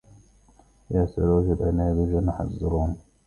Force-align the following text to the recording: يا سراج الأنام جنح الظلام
يا 0.91 1.05
سراج 1.05 1.45
الأنام 1.49 2.05
جنح 2.11 2.39
الظلام 2.41 2.95